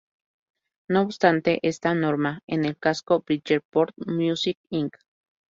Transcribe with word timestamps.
No 0.87 1.03
obstante, 1.03 1.59
esta 1.61 1.93
norma, 1.93 2.41
en 2.47 2.65
el 2.65 2.75
caso 2.75 3.23
Bridgeport 3.23 3.93
Music, 4.07 4.57
Inc. 4.71 4.97